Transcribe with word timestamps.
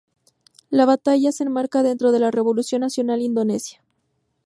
La 0.71 0.85
batalla 0.87 1.31
se 1.31 1.43
enmarca 1.43 1.83
dentro 1.83 2.11
de 2.11 2.17
la 2.19 2.31
Revolución 2.31 2.81
Nacional 2.81 3.21
Indonesia. 3.21 3.83